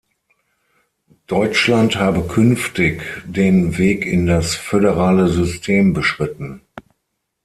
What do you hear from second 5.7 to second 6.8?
beschritten.